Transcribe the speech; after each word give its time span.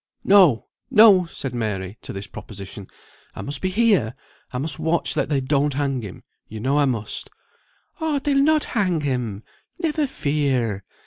"No! 0.23 0.65
no!" 0.89 1.25
said 1.27 1.53
Mary, 1.53 1.99
to 2.01 2.11
this 2.11 2.25
proposition. 2.25 2.87
"I 3.35 3.43
must 3.43 3.61
be 3.61 3.69
here, 3.69 4.15
I 4.51 4.57
must 4.57 4.79
watch 4.79 5.13
that 5.13 5.29
they 5.29 5.41
don't 5.41 5.75
hang 5.75 6.01
him, 6.01 6.23
you 6.47 6.59
know 6.59 6.79
I 6.79 6.85
must." 6.85 7.29
"Oh! 7.99 8.17
they'll 8.17 8.41
not 8.41 8.63
hang 8.63 9.01
him! 9.01 9.43
never 9.77 10.07
fear! 10.07 10.83